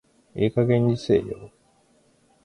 [0.35, 1.51] ええ加減にせえよ